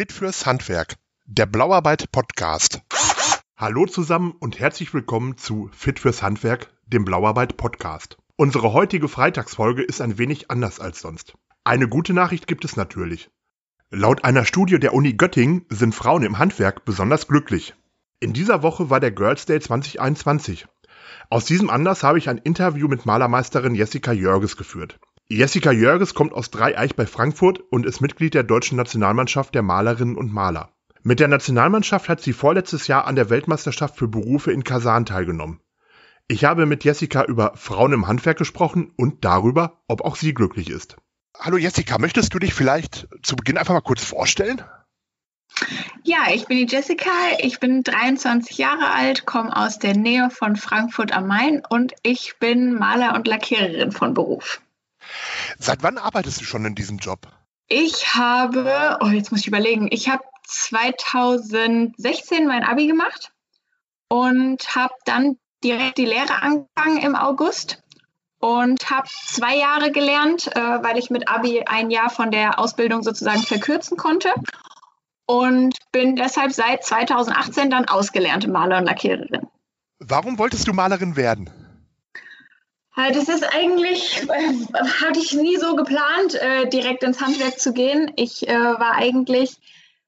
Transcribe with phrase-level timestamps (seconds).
[0.00, 2.80] Fit fürs Handwerk, der Blauarbeit Podcast.
[3.54, 8.16] Hallo zusammen und herzlich willkommen zu Fit fürs Handwerk, dem Blauarbeit Podcast.
[8.36, 11.34] Unsere heutige Freitagsfolge ist ein wenig anders als sonst.
[11.64, 13.28] Eine gute Nachricht gibt es natürlich.
[13.90, 17.74] Laut einer Studie der Uni Göttingen sind Frauen im Handwerk besonders glücklich.
[18.20, 20.66] In dieser Woche war der Girls Day 2021.
[21.28, 24.98] Aus diesem Anlass habe ich ein Interview mit Malermeisterin Jessica Jörges geführt.
[25.32, 30.16] Jessica Jörges kommt aus Dreieich bei Frankfurt und ist Mitglied der deutschen Nationalmannschaft der Malerinnen
[30.16, 30.72] und Maler.
[31.04, 35.60] Mit der Nationalmannschaft hat sie vorletztes Jahr an der Weltmeisterschaft für Berufe in Kasan teilgenommen.
[36.26, 40.68] Ich habe mit Jessica über Frauen im Handwerk gesprochen und darüber, ob auch sie glücklich
[40.68, 40.96] ist.
[41.38, 44.60] Hallo Jessica, möchtest du dich vielleicht zu Beginn einfach mal kurz vorstellen?
[46.02, 50.56] Ja, ich bin die Jessica, ich bin 23 Jahre alt, komme aus der Nähe von
[50.56, 54.60] Frankfurt am Main und ich bin Maler und Lackiererin von Beruf.
[55.58, 57.28] Seit wann arbeitest du schon in diesem Job?
[57.68, 63.32] Ich habe, oh, jetzt muss ich überlegen, ich habe 2016 mein Abi gemacht
[64.08, 67.82] und habe dann direkt die Lehre angefangen im August
[68.40, 73.02] und habe zwei Jahre gelernt, äh, weil ich mit Abi ein Jahr von der Ausbildung
[73.02, 74.32] sozusagen verkürzen konnte
[75.26, 79.46] und bin deshalb seit 2018 dann ausgelernte Maler und Lackiererin.
[79.98, 81.50] Warum wolltest du Malerin werden?
[82.96, 87.72] Halt, das ist eigentlich, äh, hatte ich nie so geplant, äh, direkt ins Handwerk zu
[87.72, 88.12] gehen.
[88.16, 89.56] Ich äh, war eigentlich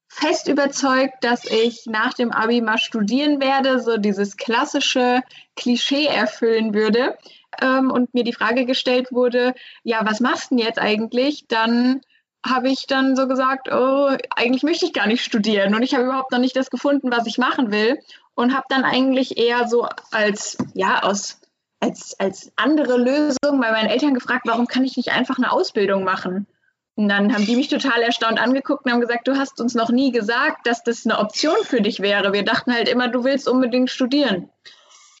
[0.07, 5.21] fest überzeugt, dass ich nach dem Abi mal studieren werde, so dieses klassische
[5.55, 7.17] Klischee erfüllen würde.
[7.61, 11.45] Ähm, und mir die Frage gestellt wurde, ja, was machst du denn jetzt eigentlich?
[11.47, 12.01] Dann
[12.45, 16.03] habe ich dann so gesagt, oh, eigentlich möchte ich gar nicht studieren und ich habe
[16.03, 17.99] überhaupt noch nicht das gefunden, was ich machen will
[18.35, 21.39] und habe dann eigentlich eher so als, ja, aus
[21.83, 26.05] als, als andere Lösung bei meinen Eltern gefragt, warum kann ich nicht einfach eine Ausbildung
[26.05, 26.47] machen?
[26.95, 29.89] Und dann haben die mich total erstaunt angeguckt und haben gesagt, du hast uns noch
[29.89, 32.31] nie gesagt, dass das eine Option für dich wäre.
[32.31, 34.49] Wir dachten halt immer, du willst unbedingt studieren.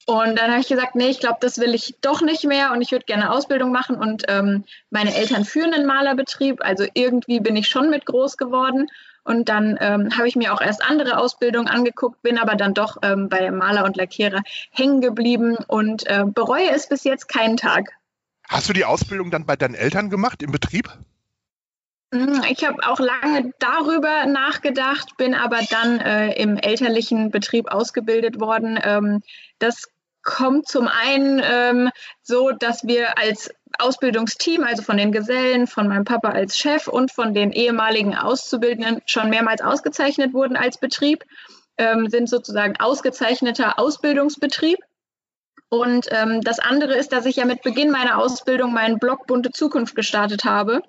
[0.05, 2.81] Und dann habe ich gesagt, nee, ich glaube, das will ich doch nicht mehr und
[2.81, 3.95] ich würde gerne Ausbildung machen.
[3.97, 8.87] Und ähm, meine Eltern führen einen Malerbetrieb, also irgendwie bin ich schon mit groß geworden.
[9.23, 12.97] Und dann ähm, habe ich mir auch erst andere Ausbildungen angeguckt, bin aber dann doch
[13.03, 14.41] ähm, bei Maler und Lackierer
[14.71, 17.91] hängen geblieben und äh, bereue es bis jetzt keinen Tag.
[18.49, 20.89] Hast du die Ausbildung dann bei deinen Eltern gemacht im Betrieb?
[22.13, 28.39] Hm, ich habe auch lange darüber nachgedacht, bin aber dann äh, im elterlichen Betrieb ausgebildet
[28.39, 28.79] worden.
[28.83, 29.21] Ähm,
[29.57, 29.83] das
[30.21, 31.89] kommt zum einen ähm,
[32.21, 37.11] so, dass wir als Ausbildungsteam, also von den Gesellen, von meinem Papa als Chef und
[37.11, 41.23] von den ehemaligen Auszubildenden schon mehrmals ausgezeichnet wurden als Betrieb,
[41.77, 44.79] ähm, sind sozusagen ausgezeichneter Ausbildungsbetrieb.
[45.69, 49.49] Und ähm, das andere ist, dass ich ja mit Beginn meiner Ausbildung meinen Blog Bunte
[49.51, 50.83] Zukunft gestartet habe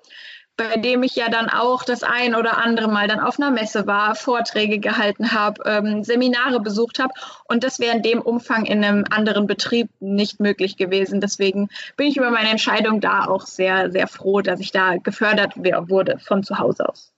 [0.57, 3.87] bei dem ich ja dann auch das ein oder andere Mal dann auf einer Messe
[3.87, 7.13] war, Vorträge gehalten habe, ähm, Seminare besucht habe.
[7.45, 11.19] Und das wäre in dem Umfang in einem anderen Betrieb nicht möglich gewesen.
[11.19, 15.57] Deswegen bin ich über meine Entscheidung da auch sehr, sehr froh, dass ich da gefördert
[15.57, 17.11] wurde von zu Hause aus.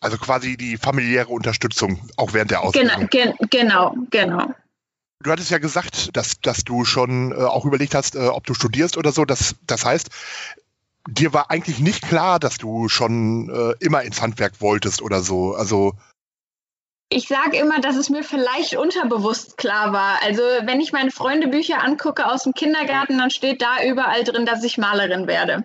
[0.00, 3.08] Also quasi die familiäre Unterstützung auch während der Ausbildung.
[3.10, 4.54] Genau, gen genau, genau.
[5.20, 8.54] Du hattest ja gesagt, dass, dass du schon äh, auch überlegt hast, äh, ob du
[8.54, 9.24] studierst oder so.
[9.24, 10.10] Das, das heißt,
[11.08, 15.54] dir war eigentlich nicht klar, dass du schon äh, immer ins Handwerk wolltest oder so.
[15.54, 15.94] Also
[17.10, 20.22] ich sage immer, dass es mir vielleicht unterbewusst klar war.
[20.22, 24.62] Also wenn ich meine Freundebücher angucke aus dem Kindergarten, dann steht da überall drin, dass
[24.62, 25.64] ich Malerin werde.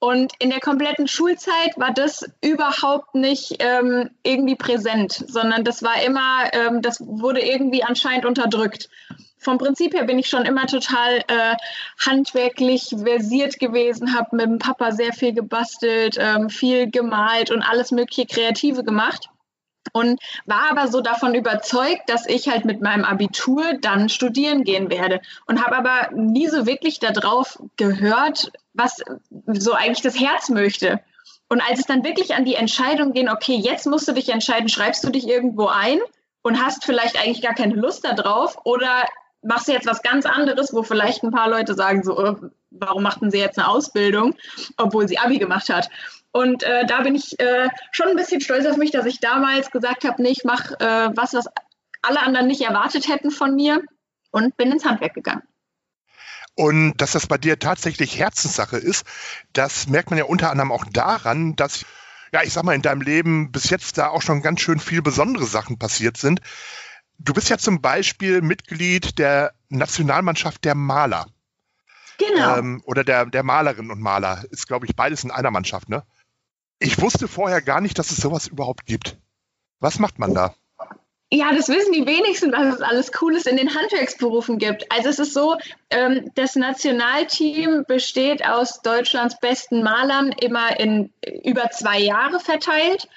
[0.00, 6.02] Und in der kompletten Schulzeit war das überhaupt nicht ähm, irgendwie präsent, sondern das war
[6.02, 8.90] immer, ähm, das wurde irgendwie anscheinend unterdrückt
[9.38, 11.54] vom Prinzip her bin ich schon immer total äh,
[12.04, 17.90] handwerklich versiert gewesen, habe mit dem Papa sehr viel gebastelt, ähm, viel gemalt und alles
[17.90, 19.28] mögliche Kreative gemacht.
[19.92, 24.90] Und war aber so davon überzeugt, dass ich halt mit meinem Abitur dann studieren gehen
[24.90, 25.20] werde.
[25.46, 29.02] Und habe aber nie so wirklich darauf gehört, was
[29.46, 31.00] so eigentlich das Herz möchte.
[31.48, 34.68] Und als es dann wirklich an die Entscheidung ging, okay, jetzt musst du dich entscheiden,
[34.68, 35.98] schreibst du dich irgendwo ein
[36.42, 39.04] und hast vielleicht eigentlich gar keine Lust darauf oder
[39.42, 42.34] machst du jetzt was ganz anderes, wo vielleicht ein paar Leute sagen, so, äh,
[42.70, 44.34] warum machten sie jetzt eine Ausbildung,
[44.76, 45.88] obwohl sie Abi gemacht hat.
[46.32, 49.70] Und äh, da bin ich äh, schon ein bisschen stolz auf mich, dass ich damals
[49.70, 51.46] gesagt habe, nee, ich mache äh, was, was
[52.02, 53.82] alle anderen nicht erwartet hätten von mir
[54.30, 55.42] und bin ins Handwerk gegangen.
[56.54, 59.06] Und dass das bei dir tatsächlich Herzenssache ist,
[59.52, 61.86] das merkt man ja unter anderem auch daran, dass,
[62.32, 65.02] ja, ich sag mal, in deinem Leben bis jetzt da auch schon ganz schön viele
[65.02, 66.40] besondere Sachen passiert sind.
[67.18, 71.26] Du bist ja zum Beispiel Mitglied der Nationalmannschaft der Maler.
[72.18, 72.56] Genau.
[72.56, 74.44] Ähm, oder der, der Malerinnen und Maler.
[74.50, 76.04] Ist, glaube ich, beides in einer Mannschaft, ne?
[76.80, 79.16] Ich wusste vorher gar nicht, dass es sowas überhaupt gibt.
[79.80, 80.54] Was macht man da?
[81.30, 84.90] Ja, das wissen die wenigsten, was es alles Cooles in den Handwerksberufen gibt.
[84.90, 85.58] Also es ist so,
[85.90, 91.12] ähm, das Nationalteam besteht aus Deutschlands besten Malern immer in
[91.44, 93.08] über zwei Jahre verteilt.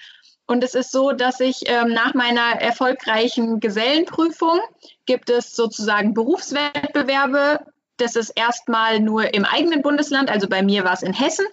[0.51, 4.59] Und es ist so, dass ich ähm, nach meiner erfolgreichen Gesellenprüfung
[5.05, 7.61] gibt es sozusagen Berufswettbewerbe.
[7.95, 11.45] Das ist erstmal nur im eigenen Bundesland, also bei mir war es in Hessen,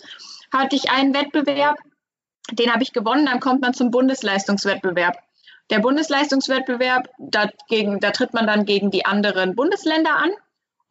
[0.52, 1.76] hatte ich einen Wettbewerb.
[2.50, 5.16] Den habe ich gewonnen, dann kommt man zum Bundesleistungswettbewerb.
[5.70, 10.30] Der Bundesleistungswettbewerb, dagegen, da tritt man dann gegen die anderen Bundesländer an.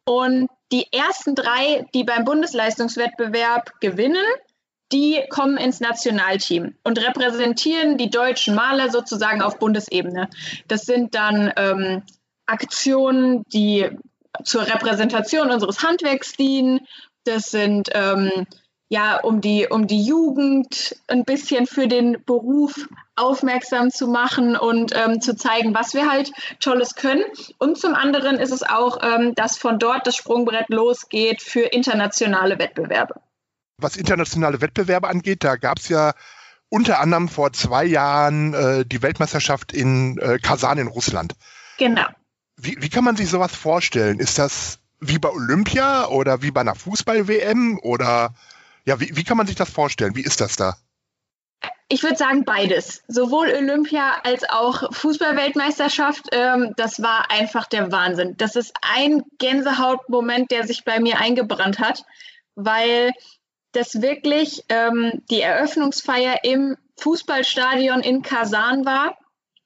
[0.06, 4.24] Und die ersten drei, die beim Bundesleistungswettbewerb gewinnen,
[4.92, 10.28] die kommen ins Nationalteam und repräsentieren die deutschen Maler sozusagen auf Bundesebene.
[10.66, 12.02] Das sind dann ähm,
[12.46, 13.90] Aktionen, die
[14.44, 16.80] zur Repräsentation unseres Handwerks dienen.
[17.24, 18.46] Das sind ähm,
[18.90, 24.92] ja, um die, um die Jugend ein bisschen für den Beruf aufmerksam zu machen und
[24.96, 27.24] ähm, zu zeigen, was wir halt Tolles können.
[27.58, 32.58] Und zum anderen ist es auch, ähm, dass von dort das Sprungbrett losgeht für internationale
[32.58, 33.20] Wettbewerbe.
[33.78, 36.12] Was internationale Wettbewerbe angeht, da gab es ja
[36.68, 41.34] unter anderem vor zwei Jahren äh, die Weltmeisterschaft in äh, Kasan in Russland.
[41.78, 42.06] Genau.
[42.56, 44.18] Wie, wie kann man sich sowas vorstellen?
[44.18, 48.34] Ist das wie bei Olympia oder wie bei einer Fußball-WM oder
[48.84, 50.16] ja, wie, wie kann man sich das vorstellen?
[50.16, 50.76] Wie ist das da?
[51.88, 53.02] Ich würde sagen beides.
[53.08, 56.26] Sowohl Olympia als auch Fußballweltmeisterschaft.
[56.32, 58.36] Ähm, das war einfach der Wahnsinn.
[58.36, 62.04] Das ist ein Gänsehautmoment, der sich bei mir eingebrannt hat,
[62.56, 63.12] weil
[63.78, 69.16] das wirklich ähm, die Eröffnungsfeier im Fußballstadion in Kasan war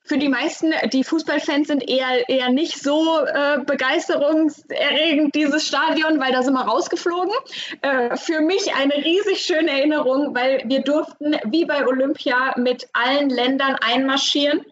[0.05, 6.32] für die meisten, die Fußballfans sind eher, eher nicht so äh, begeisterungserregend, dieses Stadion, weil
[6.32, 7.32] da sind wir rausgeflogen.
[7.82, 13.31] Äh, für mich eine riesig schöne Erinnerung, weil wir durften wie bei Olympia mit allen
[13.31, 14.64] Ländern einmarschieren.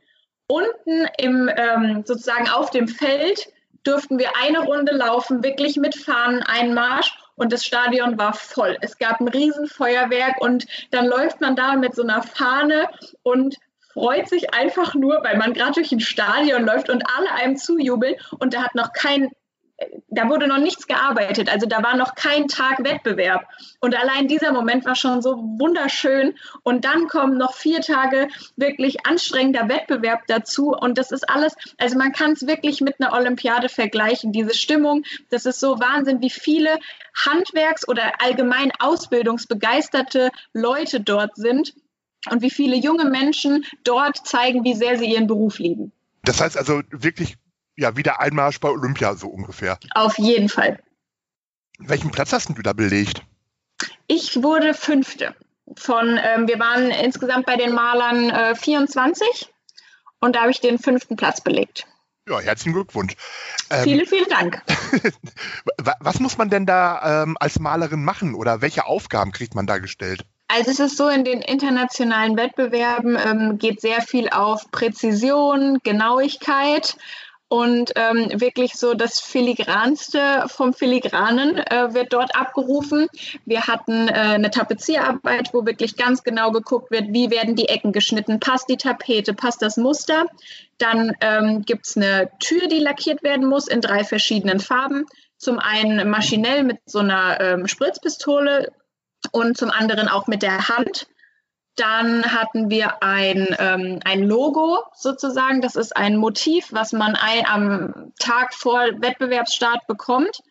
[0.49, 3.53] Unten im, ähm, sozusagen auf dem Feld
[3.85, 8.77] durften wir eine Runde laufen, wirklich mit Fahnen Einmarsch und das Stadion war voll.
[8.83, 12.89] Es gab ein Riesenfeuerwerk und dann läuft man da mit so einer Fahne
[13.23, 13.57] und
[13.95, 18.15] freut sich einfach nur, weil man gerade durch ein Stadion läuft und alle einem zujubeln
[18.39, 19.31] und da hat noch kein
[20.09, 23.47] da wurde noch nichts gearbeitet, also da war noch kein Tag Wettbewerb.
[23.81, 26.35] Und allein dieser Moment war schon so wunderschön.
[26.63, 30.73] Und dann kommen noch vier Tage wirklich anstrengender Wettbewerb dazu.
[30.73, 34.33] Und das ist alles, also man kann es wirklich mit einer Olympiade vergleichen.
[34.33, 36.79] Diese Stimmung, das ist so Wahnsinn, wie viele
[37.15, 41.75] Handwerks- oder allgemein ausbildungsbegeisterte Leute dort sind
[42.31, 45.93] und wie viele junge Menschen dort zeigen, wie sehr sie ihren Beruf lieben.
[46.23, 47.37] Das heißt also wirklich,
[47.81, 49.79] ja, wieder Einmarsch bei Olympia so ungefähr.
[49.95, 50.79] Auf jeden Fall.
[51.79, 53.23] Welchen Platz hast du da belegt?
[54.07, 55.35] Ich wurde Fünfte.
[55.77, 59.49] Von, ähm, wir waren insgesamt bei den Malern äh, 24
[60.19, 61.87] und da habe ich den fünften Platz belegt.
[62.29, 63.15] Ja, herzlichen Glückwunsch.
[63.71, 64.63] Ähm, vielen, vielen Dank.
[66.01, 69.79] was muss man denn da ähm, als Malerin machen oder welche Aufgaben kriegt man da
[69.79, 70.27] gestellt?
[70.49, 76.97] Also es ist so, in den internationalen Wettbewerben ähm, geht sehr viel auf Präzision, Genauigkeit
[77.51, 83.09] und ähm, wirklich so das Filigranste vom Filigranen äh, wird dort abgerufen.
[83.45, 87.91] Wir hatten äh, eine Tapezierarbeit, wo wirklich ganz genau geguckt wird, wie werden die Ecken
[87.91, 90.27] geschnitten, passt die Tapete, passt das Muster.
[90.79, 95.07] Dann ähm, gibt es eine Tür, die lackiert werden muss in drei verschiedenen Farben.
[95.37, 98.69] Zum einen maschinell mit so einer ähm, Spritzpistole,
[99.33, 101.07] und zum anderen auch mit der Hand.
[101.81, 105.63] Dann hatten wir ein, ähm, ein Logo sozusagen.
[105.63, 110.43] Das ist ein Motiv, was man ein, am Tag vor Wettbewerbsstart bekommt.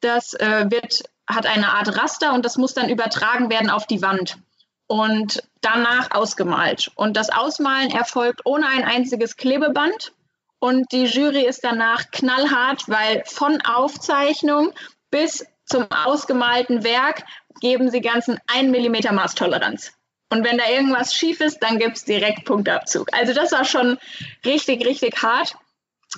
[0.00, 4.02] Das äh, wird, hat eine Art Raster und das muss dann übertragen werden auf die
[4.02, 4.38] Wand
[4.86, 6.92] und danach ausgemalt.
[6.94, 10.12] Und das Ausmalen erfolgt ohne ein einziges Klebeband.
[10.60, 14.72] Und die Jury ist danach knallhart, weil von Aufzeichnung
[15.10, 17.24] bis zum ausgemalten Werk
[17.60, 19.97] geben sie ganzen 1 mm Maßtoleranz.
[20.30, 23.08] Und wenn da irgendwas schief ist, dann gibt es direkt Punktabzug.
[23.12, 23.98] Also das war schon
[24.44, 25.56] richtig, richtig hart.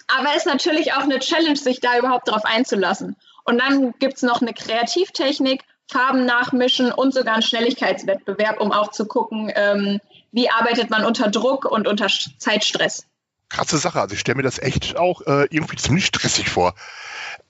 [0.09, 3.17] Aber es ist natürlich auch eine Challenge, sich da überhaupt drauf einzulassen.
[3.45, 8.91] Und dann gibt es noch eine Kreativtechnik, Farben nachmischen und sogar einen Schnelligkeitswettbewerb, um auch
[8.93, 10.01] zu gucken, ähm,
[10.31, 12.07] wie arbeitet man unter Druck und unter
[12.39, 13.07] Zeitstress.
[13.49, 14.01] Krasse Sache.
[14.01, 16.75] Also ich stelle mir das echt auch äh, irgendwie ziemlich stressig vor.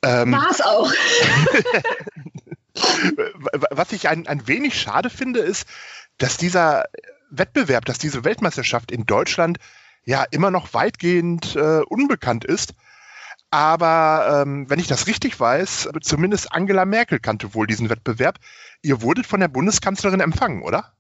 [0.03, 0.91] Ähm, War es auch.
[3.71, 5.69] Was ich ein, ein wenig schade finde, ist,
[6.21, 6.85] dass dieser
[7.31, 9.59] Wettbewerb, dass diese Weltmeisterschaft in Deutschland
[10.05, 12.75] ja immer noch weitgehend äh, unbekannt ist.
[13.51, 18.39] Aber ähm, wenn ich das richtig weiß, zumindest Angela Merkel kannte wohl diesen Wettbewerb.
[18.83, 20.93] Ihr wurdet von der Bundeskanzlerin empfangen, oder?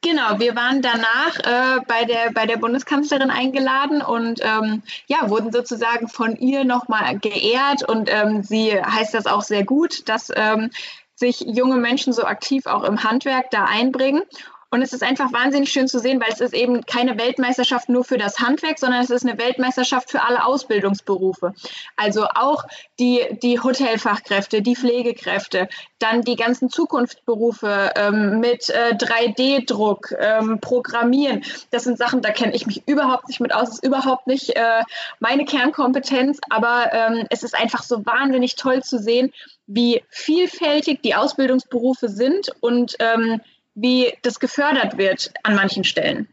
[0.00, 5.52] Genau, wir waren danach äh, bei, der, bei der Bundeskanzlerin eingeladen und ähm, ja, wurden
[5.52, 10.70] sozusagen von ihr nochmal geehrt und ähm, sie heißt das auch sehr gut, dass ähm,
[11.14, 14.22] sich junge Menschen so aktiv auch im Handwerk da einbringen.
[14.72, 18.04] Und es ist einfach wahnsinnig schön zu sehen, weil es ist eben keine Weltmeisterschaft nur
[18.04, 21.52] für das Handwerk, sondern es ist eine Weltmeisterschaft für alle Ausbildungsberufe.
[21.94, 22.64] Also auch
[22.98, 31.44] die, die Hotelfachkräfte, die Pflegekräfte, dann die ganzen Zukunftsberufe ähm, mit äh, 3D-Druck, ähm, Programmieren.
[31.70, 33.68] Das sind Sachen, da kenne ich mich überhaupt nicht mit aus.
[33.68, 34.82] Das ist überhaupt nicht äh,
[35.20, 39.34] meine Kernkompetenz, aber ähm, es ist einfach so wahnsinnig toll zu sehen,
[39.66, 43.42] wie vielfältig die Ausbildungsberufe sind und ähm,
[43.74, 46.28] wie das gefördert wird an manchen Stellen.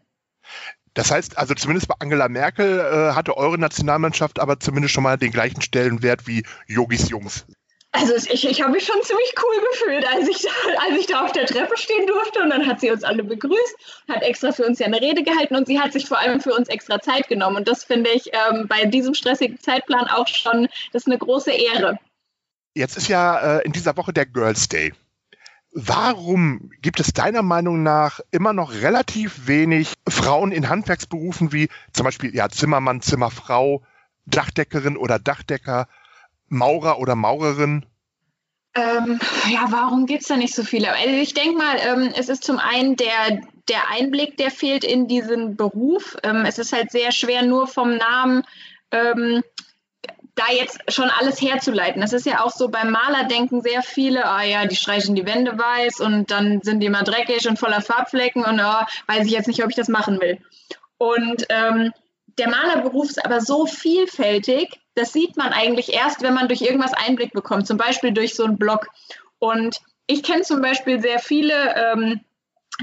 [0.93, 5.17] Das heißt, also zumindest bei Angela Merkel äh, hatte eure Nationalmannschaft aber zumindest schon mal
[5.17, 7.45] den gleichen Stellenwert wie Yogis Jungs.
[7.91, 10.49] Also ich, ich habe mich schon ziemlich cool gefühlt, als ich, da,
[10.87, 14.03] als ich da auf der Treppe stehen durfte und dann hat sie uns alle begrüßt,
[14.07, 16.53] hat extra für uns ja eine Rede gehalten und sie hat sich vor allem für
[16.53, 17.57] uns extra Zeit genommen.
[17.57, 21.51] Und das finde ich ähm, bei diesem stressigen Zeitplan auch schon, das ist eine große
[21.51, 21.97] Ehre.
[22.75, 24.93] Jetzt ist ja äh, in dieser Woche der Girls Day.
[25.71, 32.05] Warum gibt es deiner Meinung nach immer noch relativ wenig Frauen in Handwerksberufen wie zum
[32.05, 33.83] Beispiel ja, Zimmermann, Zimmerfrau,
[34.25, 35.87] Dachdeckerin oder Dachdecker,
[36.47, 37.85] Maurer oder Maurerin?
[38.75, 39.19] Ähm,
[39.51, 40.91] ja, warum gibt es da nicht so viele?
[40.91, 45.07] Also ich denke mal, ähm, es ist zum einen der, der Einblick, der fehlt in
[45.07, 46.17] diesen Beruf.
[46.23, 48.43] Ähm, es ist halt sehr schwer, nur vom Namen
[48.91, 49.43] ähm,
[50.35, 52.01] da jetzt schon alles herzuleiten.
[52.01, 55.25] Das ist ja auch so beim Maler denken sehr viele, ah ja, die streichen die
[55.25, 59.31] Wände weiß und dann sind die immer dreckig und voller Farbflecken und oh, weiß ich
[59.31, 60.39] jetzt nicht, ob ich das machen will.
[60.97, 61.91] Und ähm,
[62.37, 66.93] der Malerberuf ist aber so vielfältig, das sieht man eigentlich erst, wenn man durch irgendwas
[66.93, 68.87] Einblick bekommt, zum Beispiel durch so einen Blog.
[69.39, 72.21] Und ich kenne zum Beispiel sehr viele ähm,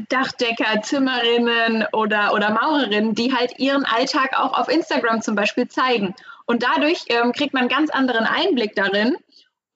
[0.09, 6.15] Dachdecker, Zimmerinnen oder, oder Maurerinnen, die halt ihren Alltag auch auf Instagram zum Beispiel zeigen.
[6.47, 9.17] Und dadurch ähm, kriegt man einen ganz anderen Einblick darin.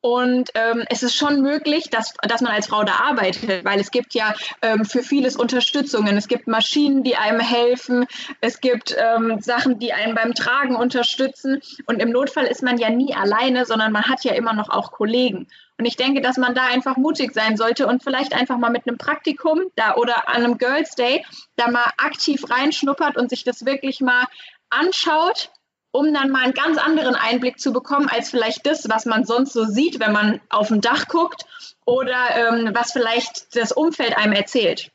[0.03, 3.91] Und ähm, es ist schon möglich, dass, dass man als Frau da arbeitet, weil es
[3.91, 6.17] gibt ja ähm, für vieles Unterstützungen.
[6.17, 8.07] Es gibt Maschinen, die einem helfen.
[8.41, 11.61] Es gibt ähm, Sachen, die einen beim Tragen unterstützen.
[11.85, 14.91] Und im Notfall ist man ja nie alleine, sondern man hat ja immer noch auch
[14.91, 15.49] Kollegen.
[15.77, 18.87] Und ich denke, dass man da einfach mutig sein sollte und vielleicht einfach mal mit
[18.87, 21.25] einem Praktikum da oder an einem Girls Day
[21.57, 24.25] da mal aktiv reinschnuppert und sich das wirklich mal
[24.71, 25.51] anschaut
[25.93, 29.53] um dann mal einen ganz anderen Einblick zu bekommen, als vielleicht das, was man sonst
[29.53, 31.47] so sieht, wenn man auf dem Dach guckt
[31.85, 34.91] oder ähm, was vielleicht das Umfeld einem erzählt.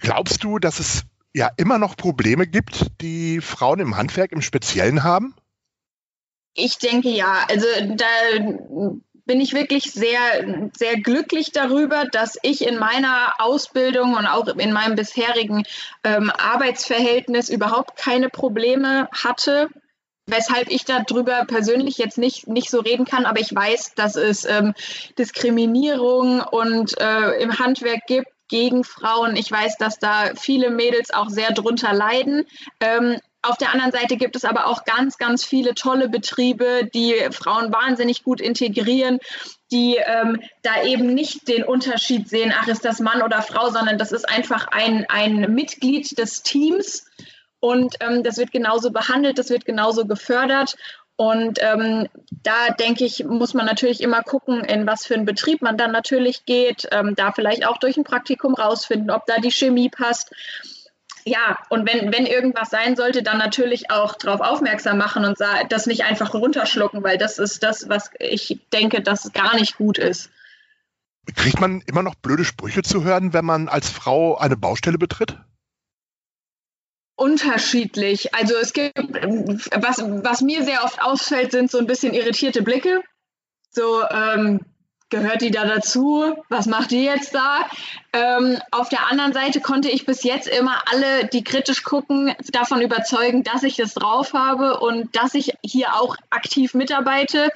[0.00, 1.04] Glaubst du, dass es
[1.34, 5.34] ja immer noch Probleme gibt, die Frauen im Handwerk im Speziellen haben?
[6.54, 7.44] Ich denke ja.
[7.48, 8.06] Also da
[9.26, 14.72] bin ich wirklich sehr, sehr glücklich darüber, dass ich in meiner Ausbildung und auch in
[14.72, 15.62] meinem bisherigen
[16.02, 19.68] ähm, Arbeitsverhältnis überhaupt keine Probleme hatte
[20.30, 24.44] weshalb ich darüber persönlich jetzt nicht, nicht so reden kann, aber ich weiß, dass es
[24.44, 24.74] ähm,
[25.18, 29.36] Diskriminierung und äh, im Handwerk gibt gegen Frauen.
[29.36, 32.46] Ich weiß, dass da viele Mädels auch sehr drunter leiden.
[32.80, 37.14] Ähm, auf der anderen Seite gibt es aber auch ganz, ganz viele tolle Betriebe, die
[37.30, 39.18] Frauen wahnsinnig gut integrieren,
[39.72, 43.96] die ähm, da eben nicht den Unterschied sehen, ach, ist das Mann oder Frau, sondern
[43.96, 47.06] das ist einfach ein, ein Mitglied des Teams
[47.60, 50.76] und ähm, das wird genauso behandelt, das wird genauso gefördert.
[51.16, 55.60] Und ähm, da denke ich, muss man natürlich immer gucken, in was für einen Betrieb
[55.60, 59.50] man dann natürlich geht, ähm, da vielleicht auch durch ein Praktikum rausfinden, ob da die
[59.50, 60.32] Chemie passt.
[61.26, 65.36] Ja, und wenn, wenn irgendwas sein sollte, dann natürlich auch darauf aufmerksam machen und
[65.68, 69.98] das nicht einfach runterschlucken, weil das ist das, was ich denke, dass gar nicht gut
[69.98, 70.30] ist.
[71.36, 75.36] Kriegt man immer noch blöde Sprüche zu hören, wenn man als Frau eine Baustelle betritt?
[77.20, 78.34] Unterschiedlich.
[78.34, 83.02] Also es gibt, was, was mir sehr oft ausfällt, sind so ein bisschen irritierte Blicke.
[83.70, 84.60] So, ähm,
[85.10, 86.34] gehört die da dazu?
[86.48, 87.68] Was macht die jetzt da?
[88.14, 92.80] Ähm, auf der anderen Seite konnte ich bis jetzt immer alle, die kritisch gucken, davon
[92.80, 97.50] überzeugen, dass ich das drauf habe und dass ich hier auch aktiv mitarbeite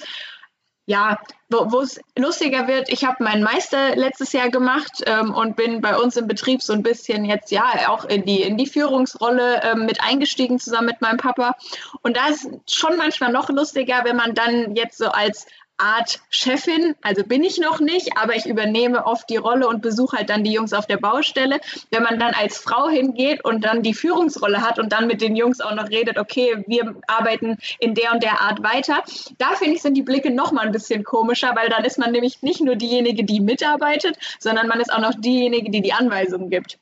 [0.87, 5.81] ja, wo es lustiger wird, ich habe meinen Meister letztes Jahr gemacht ähm, und bin
[5.81, 9.63] bei uns im Betrieb so ein bisschen jetzt ja auch in die, in die Führungsrolle
[9.63, 11.57] ähm, mit eingestiegen zusammen mit meinem Papa.
[12.03, 15.47] Und da ist schon manchmal noch lustiger, wenn man dann jetzt so als
[15.77, 20.19] Art Chefin, also bin ich noch nicht, aber ich übernehme oft die Rolle und besuche
[20.19, 21.61] halt dann die Jungs auf der Baustelle.
[21.91, 25.35] Wenn man dann als Frau hingeht und dann die Führungsrolle hat und dann mit den
[25.35, 29.03] Jungs auch noch redet, okay, wir arbeiten in der und der Art weiter,
[29.39, 32.13] da finde ich, sind die Blicke noch mal ein bisschen komischer, weil dann ist man
[32.13, 36.51] nämlich nicht nur diejenige, die mitarbeitet, sondern man ist auch noch diejenige, die die Anweisungen
[36.51, 36.79] gibt.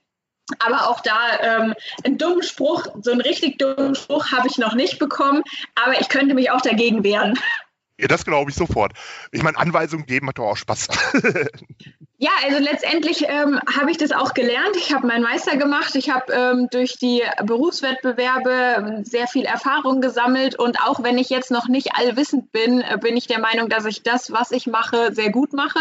[0.59, 4.75] Aber auch da ähm, einen dummen Spruch, so einen richtig dummen Spruch habe ich noch
[4.75, 5.43] nicht bekommen,
[5.75, 7.39] aber ich könnte mich auch dagegen wehren.
[8.03, 8.95] Ja, das glaube ich sofort.
[9.31, 10.89] Ich meine, Anweisungen geben hat doch auch Spaß.
[12.19, 14.75] ja, also letztendlich ähm, habe ich das auch gelernt.
[14.77, 15.95] Ich habe meinen Meister gemacht.
[15.95, 20.59] Ich habe ähm, durch die Berufswettbewerbe ähm, sehr viel Erfahrung gesammelt.
[20.59, 23.85] Und auch wenn ich jetzt noch nicht allwissend bin, äh, bin ich der Meinung, dass
[23.85, 25.79] ich das, was ich mache, sehr gut mache.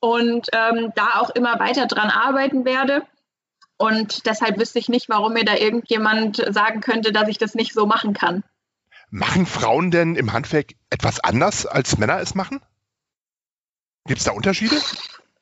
[0.00, 3.02] Und ähm, da auch immer weiter dran arbeiten werde.
[3.76, 7.74] Und deshalb wüsste ich nicht, warum mir da irgendjemand sagen könnte, dass ich das nicht
[7.74, 8.42] so machen kann.
[9.10, 12.60] Machen Frauen denn im Handwerk etwas anders, als Männer es machen?
[14.06, 14.76] Gibt es da Unterschiede?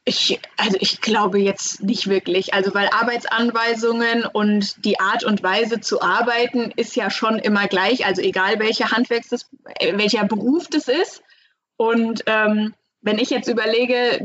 [0.04, 2.54] Ich, also ich glaube jetzt nicht wirklich.
[2.54, 8.06] Also weil Arbeitsanweisungen und die Art und Weise zu arbeiten ist ja schon immer gleich.
[8.06, 9.46] Also egal welcher Handwerks
[9.80, 11.22] welcher Beruf das ist.
[11.76, 12.74] Und ähm,
[13.06, 14.18] wenn ich jetzt überlege,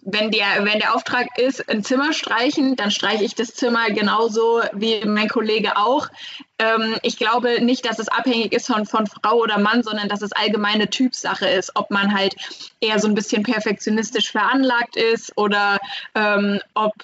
[0.00, 4.62] wenn der, wenn der Auftrag ist, ein Zimmer streichen, dann streiche ich das Zimmer genauso
[4.72, 6.08] wie mein Kollege auch.
[6.58, 10.22] Ähm, ich glaube nicht, dass es abhängig ist von, von Frau oder Mann, sondern dass
[10.22, 12.34] es allgemeine Typsache ist, ob man halt
[12.80, 15.78] eher so ein bisschen perfektionistisch veranlagt ist oder
[16.16, 16.94] ähm, ob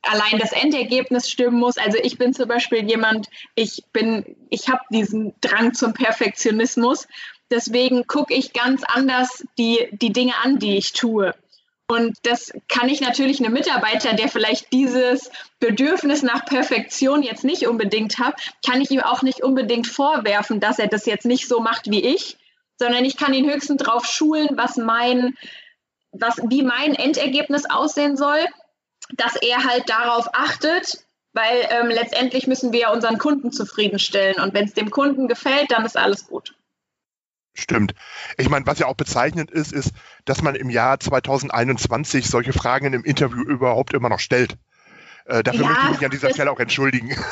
[0.00, 1.76] allein das Endergebnis stimmen muss.
[1.76, 7.06] Also ich bin zum Beispiel jemand, ich bin, ich habe diesen Drang zum Perfektionismus
[7.50, 11.34] Deswegen gucke ich ganz anders die, die Dinge an, die ich tue.
[11.88, 15.28] Und das kann ich natürlich einem Mitarbeiter, der vielleicht dieses
[15.58, 20.78] Bedürfnis nach Perfektion jetzt nicht unbedingt hat, kann ich ihm auch nicht unbedingt vorwerfen, dass
[20.78, 22.36] er das jetzt nicht so macht wie ich,
[22.78, 25.36] sondern ich kann ihn höchstens darauf schulen, was mein,
[26.12, 28.46] was, wie mein Endergebnis aussehen soll,
[29.16, 34.40] dass er halt darauf achtet, weil ähm, letztendlich müssen wir ja unseren Kunden zufriedenstellen.
[34.40, 36.54] Und wenn es dem Kunden gefällt, dann ist alles gut.
[37.54, 37.94] Stimmt.
[38.38, 39.92] Ich meine, was ja auch bezeichnend ist, ist,
[40.24, 44.56] dass man im Jahr 2021 solche Fragen im Interview überhaupt immer noch stellt.
[45.26, 47.10] Äh, dafür ja, möchte ich mich an dieser Stelle auch entschuldigen.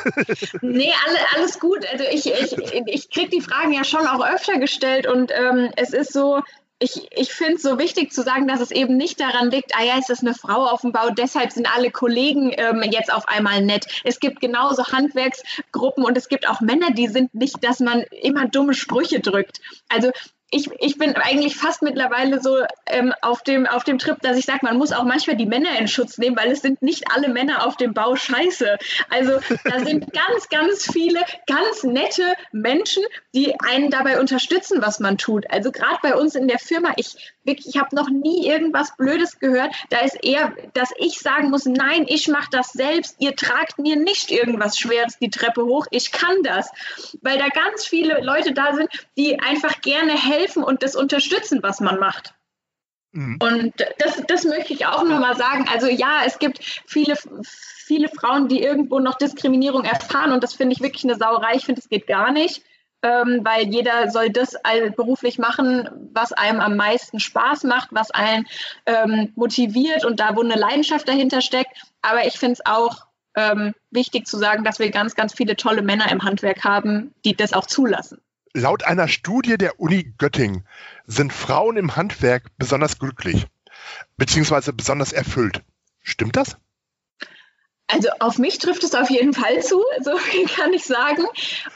[0.60, 1.86] Nee, alle, alles gut.
[1.90, 2.56] Also ich, ich,
[2.86, 6.42] ich kriege die Fragen ja schon auch öfter gestellt und ähm, es ist so,
[6.80, 9.82] ich, ich finde es so wichtig zu sagen, dass es eben nicht daran liegt, ah
[9.82, 13.26] ja, ist das eine Frau auf dem Bau, deshalb sind alle Kollegen ähm, jetzt auf
[13.26, 13.86] einmal nett.
[14.04, 18.46] Es gibt genauso Handwerksgruppen und es gibt auch Männer, die sind nicht, dass man immer
[18.46, 19.60] dumme Sprüche drückt.
[19.88, 20.12] Also
[20.50, 22.56] ich, ich bin eigentlich fast mittlerweile so
[22.86, 25.78] ähm, auf, dem, auf dem Trip, dass ich sage, man muss auch manchmal die Männer
[25.78, 28.78] in Schutz nehmen, weil es sind nicht alle Männer auf dem Bau scheiße.
[29.10, 33.02] Also da sind ganz, ganz viele ganz nette Menschen,
[33.34, 35.50] die einen dabei unterstützen, was man tut.
[35.50, 39.40] Also gerade bei uns in der Firma, ich wirklich, ich habe noch nie irgendwas Blödes
[39.40, 39.74] gehört.
[39.90, 43.16] Da ist eher, dass ich sagen muss, nein, ich mache das selbst.
[43.18, 45.86] Ihr tragt mir nicht irgendwas Schweres die Treppe hoch.
[45.90, 46.70] Ich kann das.
[47.22, 51.80] Weil da ganz viele Leute da sind, die einfach gerne helfen und das unterstützen, was
[51.80, 52.34] man macht.
[53.12, 53.38] Mhm.
[53.40, 55.66] Und das, das möchte ich auch nochmal sagen.
[55.72, 60.74] Also ja, es gibt viele, viele Frauen, die irgendwo noch Diskriminierung erfahren und das finde
[60.74, 61.54] ich wirklich eine Sauerei.
[61.54, 62.62] Ich finde, es geht gar nicht
[63.02, 64.56] ähm, weil jeder soll das
[64.96, 68.46] beruflich machen, was einem am meisten Spaß macht, was einen
[68.86, 71.70] ähm, motiviert und da, wo eine Leidenschaft dahinter steckt.
[72.02, 73.06] Aber ich finde es auch
[73.36, 77.36] ähm, wichtig zu sagen, dass wir ganz, ganz viele tolle Männer im Handwerk haben, die
[77.36, 78.20] das auch zulassen.
[78.54, 80.66] Laut einer Studie der Uni Göttingen
[81.06, 83.46] sind Frauen im Handwerk besonders glücklich,
[84.16, 85.62] beziehungsweise besonders erfüllt.
[86.02, 86.56] Stimmt das?
[87.90, 91.24] Also auf mich trifft es auf jeden Fall zu, so viel kann ich sagen.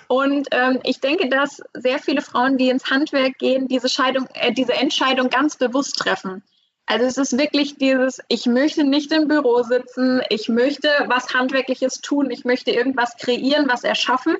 [0.08, 4.52] Und ähm, ich denke, dass sehr viele Frauen, die ins Handwerk gehen, diese, Scheidung, äh,
[4.52, 6.42] diese Entscheidung ganz bewusst treffen.
[6.86, 12.00] Also es ist wirklich dieses, ich möchte nicht im Büro sitzen, ich möchte was Handwerkliches
[12.00, 14.36] tun, ich möchte irgendwas kreieren, was erschaffen.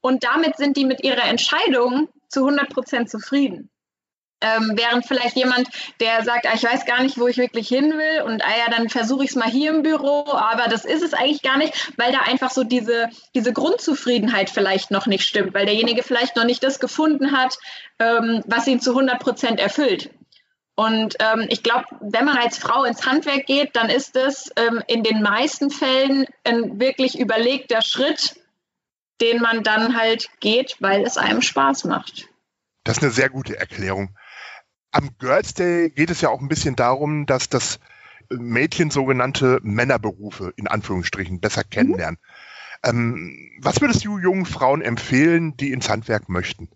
[0.00, 3.70] Und damit sind die mit ihrer Entscheidung zu 100 Prozent zufrieden.
[4.44, 5.68] Ähm, während vielleicht jemand,
[6.00, 8.70] der sagt, ah, ich weiß gar nicht, wo ich wirklich hin will und ah ja,
[8.70, 11.92] dann versuche ich es mal hier im Büro, aber das ist es eigentlich gar nicht,
[11.96, 16.44] weil da einfach so diese, diese Grundzufriedenheit vielleicht noch nicht stimmt, weil derjenige vielleicht noch
[16.44, 17.56] nicht das gefunden hat,
[17.98, 20.10] ähm, was ihn zu 100 Prozent erfüllt.
[20.76, 24.82] Und ähm, ich glaube, wenn man als Frau ins Handwerk geht, dann ist es ähm,
[24.88, 28.36] in den meisten Fällen ein wirklich überlegter Schritt,
[29.22, 32.28] den man dann halt geht, weil es einem Spaß macht.
[32.82, 34.14] Das ist eine sehr gute Erklärung
[34.94, 37.80] am Girls Day geht es ja auch ein bisschen darum, dass das
[38.30, 41.70] Mädchen sogenannte Männerberufe in Anführungsstrichen besser mhm.
[41.70, 42.18] kennenlernen.
[42.84, 42.90] Mhm.
[42.90, 46.68] Ähm, was würdest du jungen Frauen empfehlen, die ins Handwerk möchten?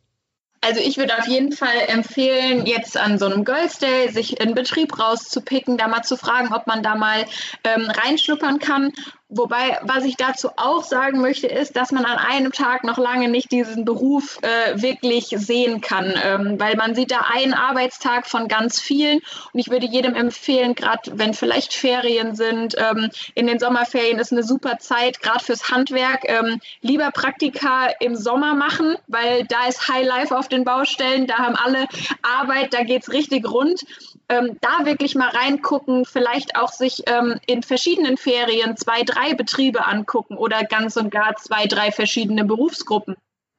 [0.60, 4.56] Also ich würde auf jeden Fall empfehlen, jetzt an so einem Girls Day sich einen
[4.56, 7.24] Betrieb rauszupicken, da mal zu fragen, ob man da mal
[7.62, 8.92] ähm, reinschnuppern kann
[9.30, 13.28] Wobei, was ich dazu auch sagen möchte, ist, dass man an einem Tag noch lange
[13.28, 18.48] nicht diesen Beruf äh, wirklich sehen kann, ähm, weil man sieht da einen Arbeitstag von
[18.48, 19.18] ganz vielen.
[19.52, 24.32] Und ich würde jedem empfehlen, gerade wenn vielleicht Ferien sind, ähm, in den Sommerferien ist
[24.32, 29.88] eine super Zeit, gerade fürs Handwerk, ähm, lieber Praktika im Sommer machen, weil da ist
[29.88, 31.86] High Life auf den Baustellen, da haben alle
[32.22, 33.84] Arbeit, da geht es richtig rund.
[34.28, 39.86] Ähm, da wirklich mal reingucken, vielleicht auch sich ähm, in verschiedenen Ferien zwei, drei Betriebe
[39.86, 43.16] angucken oder ganz und gar zwei, drei verschiedene Berufsgruppen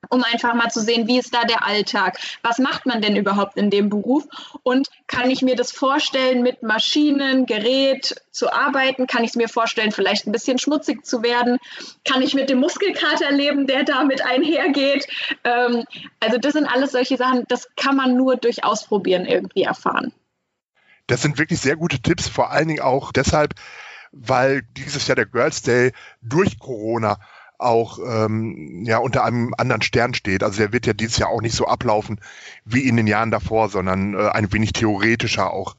[0.10, 2.18] um einfach mal zu sehen, wie ist da der Alltag?
[2.42, 4.26] Was macht man denn überhaupt in dem Beruf?
[4.64, 9.08] Und kann ich mir das vorstellen, mit Maschinen, Gerät zu arbeiten?
[9.08, 11.60] Kann ich es mir vorstellen, vielleicht ein bisschen schmutzig zu werden?
[12.06, 15.08] Kann ich mit dem Muskelkater leben, der damit einhergeht?
[15.44, 15.84] Ähm,
[16.20, 20.14] also das sind alles solche Sachen, das kann man nur durch Ausprobieren irgendwie erfahren.
[21.10, 23.56] Das sind wirklich sehr gute Tipps, vor allen Dingen auch deshalb,
[24.12, 25.92] weil dieses Jahr der Girls Day
[26.22, 27.18] durch Corona
[27.58, 30.44] auch ähm, ja unter einem anderen Stern steht.
[30.44, 32.22] Also der wird ja dieses Jahr auch nicht so ablaufen
[32.64, 35.76] wie in den Jahren davor, sondern äh, ein wenig theoretischer auch.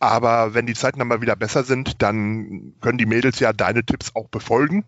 [0.00, 3.84] Aber wenn die Zeiten dann mal wieder besser sind, dann können die Mädels ja deine
[3.84, 4.84] Tipps auch befolgen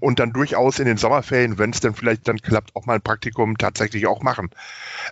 [0.00, 3.02] und dann durchaus in den Sommerferien, wenn es dann vielleicht dann klappt, auch mal ein
[3.02, 4.48] Praktikum tatsächlich auch machen.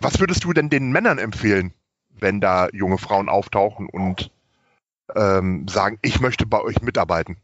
[0.01, 1.73] Was würdest du denn den Männern empfehlen,
[2.19, 4.31] wenn da junge Frauen auftauchen und
[5.15, 7.37] ähm, sagen, ich möchte bei euch mitarbeiten?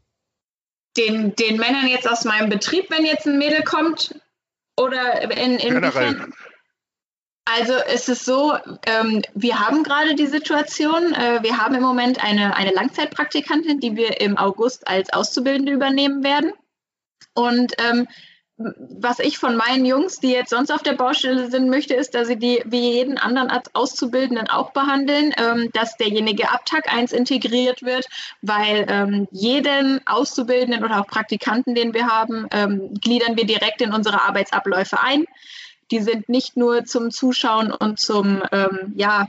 [0.96, 4.20] Den, den Männern jetzt aus meinem Betrieb, wenn jetzt ein Mädel kommt?
[4.76, 6.28] Oder in, in Generell.
[7.46, 8.54] Also es ist so,
[8.86, 13.96] ähm, wir haben gerade die Situation, äh, wir haben im Moment eine, eine Langzeitpraktikantin, die
[13.96, 16.52] wir im August als Auszubildende übernehmen werden.
[17.34, 18.08] Und ähm,
[18.56, 22.28] was ich von meinen Jungs, die jetzt sonst auf der Baustelle sind, möchte, ist, dass
[22.28, 27.12] sie die wie jeden anderen als Auszubildenden auch behandeln, ähm, dass derjenige ab Tag 1
[27.12, 28.06] integriert wird,
[28.42, 33.92] weil ähm, jeden Auszubildenden oder auch Praktikanten, den wir haben, ähm, gliedern wir direkt in
[33.92, 35.24] unsere Arbeitsabläufe ein.
[35.90, 39.26] Die sind nicht nur zum Zuschauen und zum ähm, ja,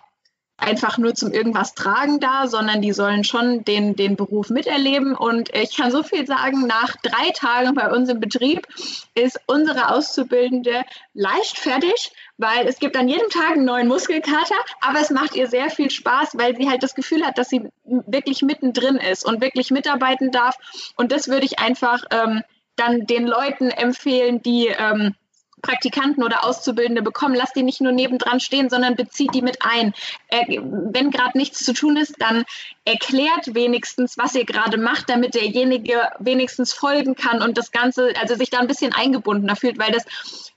[0.57, 5.15] einfach nur zum irgendwas tragen da, sondern die sollen schon den, den Beruf miterleben.
[5.15, 8.67] Und ich kann so viel sagen, nach drei Tagen bei uns im Betrieb
[9.15, 15.01] ist unsere Auszubildende leicht fertig, weil es gibt an jedem Tag einen neuen Muskelkater, aber
[15.01, 18.41] es macht ihr sehr viel Spaß, weil sie halt das Gefühl hat, dass sie wirklich
[18.41, 20.55] mittendrin ist und wirklich mitarbeiten darf.
[20.95, 22.43] Und das würde ich einfach ähm,
[22.75, 25.15] dann den Leuten empfehlen, die ähm,
[25.61, 29.93] Praktikanten oder Auszubildende bekommen, lasst die nicht nur nebendran stehen, sondern bezieht die mit ein.
[30.29, 32.45] Wenn gerade nichts zu tun ist, dann
[32.85, 38.35] erklärt wenigstens, was ihr gerade macht, damit derjenige wenigstens folgen kann und das Ganze, also
[38.35, 40.05] sich da ein bisschen eingebundener fühlt, weil das,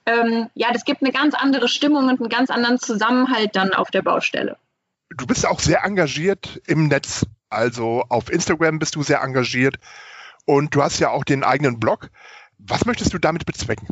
[0.07, 3.91] ähm, ja, das gibt eine ganz andere Stimmung und einen ganz anderen Zusammenhalt dann auf
[3.91, 4.57] der Baustelle.
[5.11, 7.25] Du bist auch sehr engagiert im Netz.
[7.51, 9.79] Also auf Instagram bist du sehr engagiert
[10.45, 12.11] und du hast ja auch den eigenen Blog.
[12.59, 13.89] Was möchtest du damit bezwecken?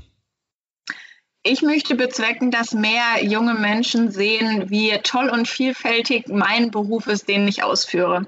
[1.49, 7.29] Ich möchte bezwecken, dass mehr junge Menschen sehen, wie toll und vielfältig mein Beruf ist,
[7.29, 8.27] den ich ausführe.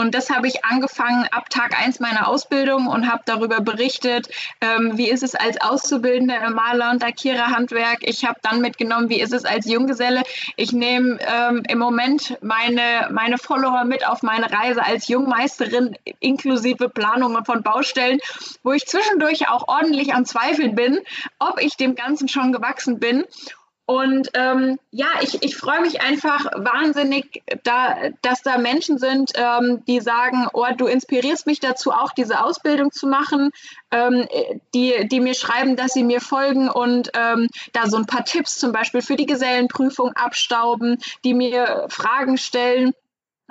[0.00, 4.28] Und das habe ich angefangen ab Tag 1 meiner Ausbildung und habe darüber berichtet,
[4.62, 7.98] ähm, wie ist es als Auszubildende im Maler- und Lackiererhandwerk.
[8.00, 10.22] Ich habe dann mitgenommen, wie ist es als Junggeselle.
[10.56, 16.88] Ich nehme ähm, im Moment meine, meine Follower mit auf meine Reise als Jungmeisterin inklusive
[16.88, 18.20] Planungen von Baustellen,
[18.62, 21.00] wo ich zwischendurch auch ordentlich am Zweifeln bin,
[21.38, 23.26] ob ich dem Ganzen schon gewachsen bin.
[23.90, 29.82] Und ähm, ja, ich, ich freue mich einfach wahnsinnig, da, dass da Menschen sind, ähm,
[29.88, 33.50] die sagen, oh, du inspirierst mich dazu, auch diese Ausbildung zu machen,
[33.90, 34.28] ähm,
[34.74, 38.60] die, die mir schreiben, dass sie mir folgen und ähm, da so ein paar Tipps
[38.60, 42.92] zum Beispiel für die Gesellenprüfung abstauben, die mir Fragen stellen.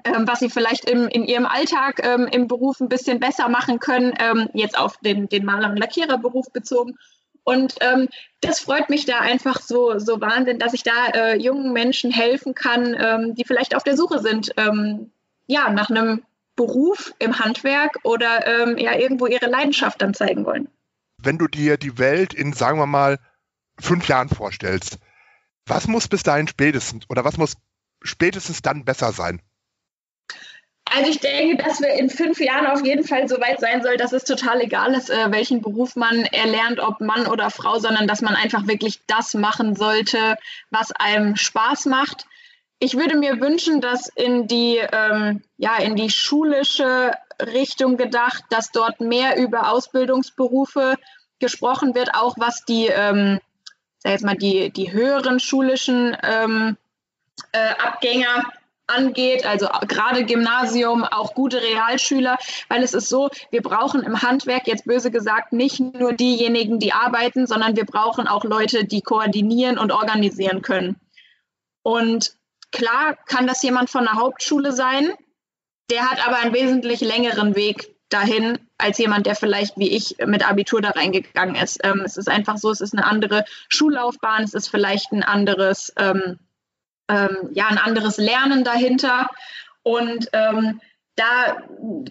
[0.06, 3.80] Ähm, was sie vielleicht im, in ihrem Alltag ähm, im Beruf ein bisschen besser machen
[3.80, 6.97] können, ähm, jetzt auf den, den Maler- und Lackiererberuf bezogen.
[7.43, 8.08] Und ähm,
[8.41, 12.54] das freut mich da einfach so, so Wahnsinn, dass ich da äh, jungen Menschen helfen
[12.54, 15.12] kann, ähm, die vielleicht auf der Suche sind, ähm,
[15.47, 16.23] ja, nach einem
[16.56, 20.67] Beruf im Handwerk oder ähm, ja irgendwo ihre Leidenschaft dann zeigen wollen.
[21.17, 23.19] Wenn du dir die Welt in, sagen wir mal,
[23.80, 24.99] fünf Jahren vorstellst,
[25.65, 27.56] was muss bis dahin spätestens oder was muss
[28.02, 29.41] spätestens dann besser sein?
[30.95, 33.97] Also ich denke, dass wir in fünf Jahren auf jeden Fall so weit sein soll,
[33.97, 38.08] dass es total egal ist, äh, welchen Beruf man erlernt, ob Mann oder Frau, sondern
[38.08, 40.38] dass man einfach wirklich das machen sollte,
[40.71, 42.25] was einem Spaß macht.
[42.80, 48.71] Ich würde mir wünschen, dass in die, ähm, ja, in die schulische Richtung gedacht, dass
[48.71, 50.95] dort mehr über Ausbildungsberufe
[51.39, 53.39] gesprochen wird, auch was die, ähm,
[53.99, 56.78] sag jetzt mal, die, die höheren schulischen ähm,
[57.52, 58.43] äh, Abgänger
[58.89, 64.67] angeht, also gerade Gymnasium, auch gute Realschüler, weil es ist so, wir brauchen im Handwerk
[64.67, 69.78] jetzt böse gesagt nicht nur diejenigen, die arbeiten, sondern wir brauchen auch Leute, die koordinieren
[69.78, 70.99] und organisieren können.
[71.84, 72.34] Und
[72.71, 75.13] klar kann das jemand von der Hauptschule sein,
[75.89, 80.47] der hat aber einen wesentlich längeren Weg dahin als jemand, der vielleicht wie ich mit
[80.47, 81.80] Abitur da reingegangen ist.
[81.84, 85.93] Ähm, es ist einfach so, es ist eine andere Schullaufbahn, es ist vielleicht ein anderes
[85.97, 86.39] ähm,
[87.10, 89.30] ähm, ja, ein anderes Lernen dahinter.
[89.84, 90.80] Und ähm,
[91.15, 91.58] da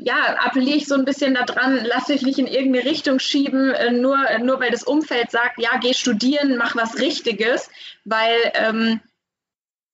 [0.00, 3.90] ja, appelliere ich so ein bisschen daran, lass dich nicht in irgendeine Richtung schieben, äh,
[3.90, 7.70] nur, nur weil das Umfeld sagt, ja, geh studieren, mach was Richtiges,
[8.04, 9.00] weil ähm,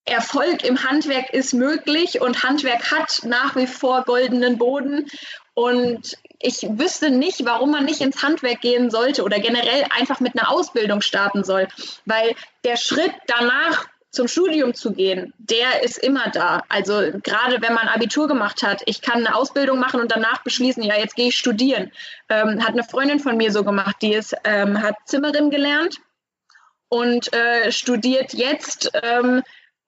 [0.04, 5.06] Erfolg im Handwerk ist möglich und Handwerk hat nach wie vor goldenen Boden.
[5.54, 10.36] Und ich wüsste nicht, warum man nicht ins Handwerk gehen sollte oder generell einfach mit
[10.36, 11.68] einer Ausbildung starten soll,
[12.04, 16.62] weil der Schritt danach zum Studium zu gehen, der ist immer da.
[16.68, 20.82] Also gerade wenn man Abitur gemacht hat, ich kann eine Ausbildung machen und danach beschließen,
[20.82, 21.90] ja, jetzt gehe ich studieren.
[22.28, 26.00] Ähm, hat eine Freundin von mir so gemacht, die ist, ähm, hat Zimmerin gelernt
[26.88, 29.42] und äh, studiert jetzt, ähm,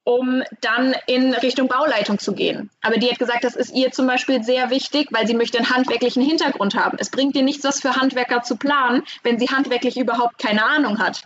[0.04, 2.70] um dann in Richtung Bauleitung zu gehen.
[2.82, 5.70] Aber die hat gesagt, das ist ihr zum Beispiel sehr wichtig, weil sie möchte einen
[5.70, 6.96] handwerklichen Hintergrund haben.
[7.00, 10.98] Es bringt ihr nichts, was für Handwerker zu planen, wenn sie handwerklich überhaupt keine Ahnung
[11.00, 11.22] hat.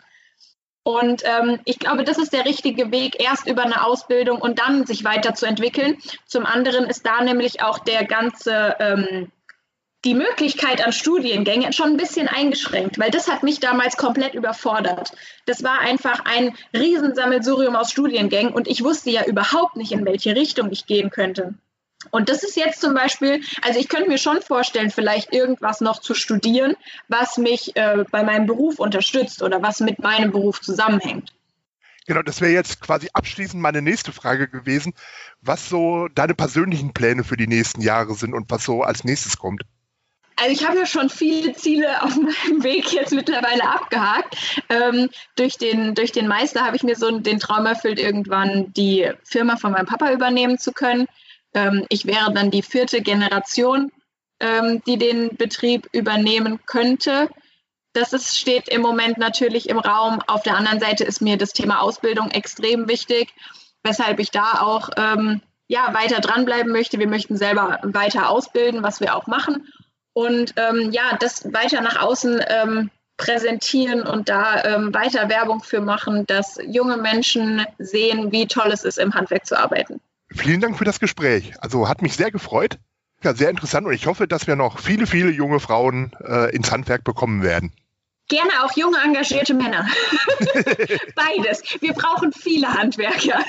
[0.99, 4.87] Und ähm, ich glaube, das ist der richtige Weg, erst über eine Ausbildung und dann
[4.87, 5.99] sich weiterzuentwickeln.
[6.27, 9.31] Zum anderen ist da nämlich auch der ganze, ähm,
[10.05, 15.13] die Möglichkeit an Studiengängen schon ein bisschen eingeschränkt, weil das hat mich damals komplett überfordert.
[15.47, 20.35] Das war einfach ein Riesensammelsurium aus Studiengängen und ich wusste ja überhaupt nicht, in welche
[20.35, 21.55] Richtung ich gehen könnte.
[22.11, 26.01] Und das ist jetzt zum Beispiel, also ich könnte mir schon vorstellen, vielleicht irgendwas noch
[26.01, 26.75] zu studieren,
[27.09, 31.33] was mich äh, bei meinem Beruf unterstützt oder was mit meinem Beruf zusammenhängt.
[32.07, 34.95] Genau, das wäre jetzt quasi abschließend meine nächste Frage gewesen,
[35.43, 39.37] was so deine persönlichen Pläne für die nächsten Jahre sind und was so als nächstes
[39.37, 39.63] kommt.
[40.37, 44.63] Also ich habe ja schon viele Ziele auf meinem Weg jetzt mittlerweile abgehakt.
[44.71, 49.11] Ähm, durch, den, durch den Meister habe ich mir so den Traum erfüllt, irgendwann die
[49.23, 51.07] Firma von meinem Papa übernehmen zu können.
[51.55, 53.93] Ähm, ich wäre dann die vierte Generation,
[54.41, 57.29] ähm, die den Betrieb übernehmen könnte.
[57.93, 60.21] Das ist, steht im Moment natürlich im Raum.
[60.27, 63.35] Auf der anderen Seite ist mir das Thema Ausbildung extrem wichtig,
[63.83, 66.99] weshalb ich da auch ähm, ja, weiter dranbleiben möchte.
[66.99, 69.69] Wir möchten selber weiter ausbilden, was wir auch machen.
[70.13, 75.81] Und ähm, ja, das weiter nach außen ähm, präsentieren und da ähm, weiter Werbung für
[75.81, 80.01] machen, dass junge Menschen sehen, wie toll es ist, im Handwerk zu arbeiten.
[80.33, 81.55] Vielen Dank für das Gespräch.
[81.61, 82.79] Also hat mich sehr gefreut.
[83.23, 86.73] Ja, sehr interessant und ich hoffe, dass wir noch viele, viele junge Frauen äh, ins
[86.73, 87.73] Handwerk bekommen werden.
[88.29, 89.87] Gerne auch junge, engagierte Männer.
[91.17, 91.63] Beides.
[91.81, 93.45] Wir brauchen viele Handwerker.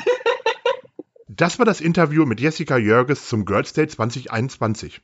[1.30, 5.02] das war das Interview mit Jessica Jörges zum Girls Day 2021.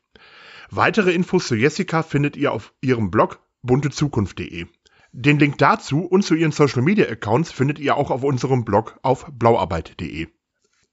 [0.70, 4.66] Weitere Infos zu Jessica findet ihr auf ihrem Blog buntezukunft.de.
[5.14, 9.00] Den Link dazu und zu ihren Social Media Accounts findet ihr auch auf unserem Blog
[9.02, 10.28] auf blauarbeit.de.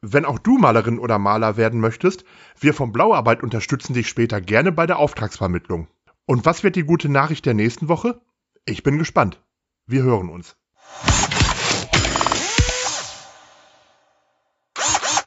[0.06, 2.26] Wenn auch du Malerin oder Maler werden möchtest,
[2.60, 5.88] wir vom Blauarbeit unterstützen dich später gerne bei der Auftragsvermittlung.
[6.26, 8.20] Und was wird die gute Nachricht der nächsten Woche?
[8.66, 9.42] Ich bin gespannt.
[9.86, 10.56] Wir hören uns.